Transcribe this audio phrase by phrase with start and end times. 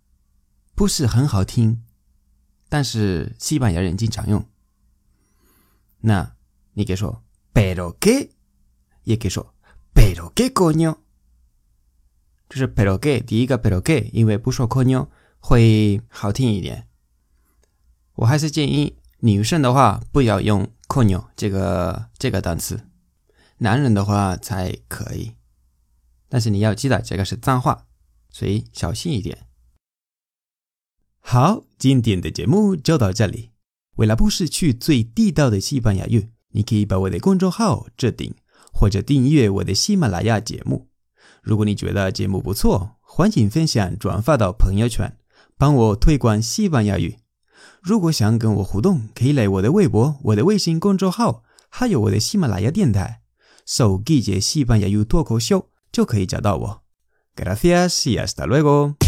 [0.76, 1.82] 不是很好听，
[2.70, 4.48] 但是西班牙人经常用。
[6.02, 6.36] 那
[6.74, 8.30] 你可以说 “pero qué”，
[9.06, 9.56] 也可以说
[9.96, 10.98] “pero qué coño”。
[12.48, 15.08] 就是 pero qué，第一个 pero qué，因为不说 coño
[15.40, 16.88] 会好听一点。
[18.16, 22.88] 我还是建议女生的话不要用 coño 这个这个单词，
[23.58, 25.34] 男人的话才可以。
[26.30, 27.86] 但是你要记得这个是脏话，
[28.30, 29.48] 所以小心一点。
[31.20, 33.52] 好，今天的节目就到这里。
[33.96, 38.36] 为了不失去最地道的西班牙语，你可以把我的公众号置顶，
[38.74, 40.90] 或者订阅我的喜马拉雅节目。
[41.46, 45.16] 如果你觉得节目不错，欢迎分享转发到朋友圈，
[45.60, 47.20] 帮我推广西班牙语。
[47.84, 53.22] 如果想跟我互动，可以来我的微博、我的微信公众号，还有我的喜马拉雅电台，
[53.64, 56.82] 搜“季节西班牙语脱口秀”就可以找到我。
[57.36, 59.05] Gracias y hasta luego。